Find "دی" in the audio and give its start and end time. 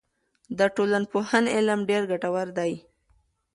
2.57-2.73